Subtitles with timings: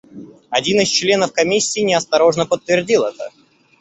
[0.49, 3.29] Один из членов комиссии неосторожно подтвердил это.